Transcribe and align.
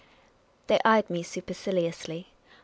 They 0.65 0.79
eyed 0.83 1.11
me 1.11 1.21
superciliously. 1.21 2.29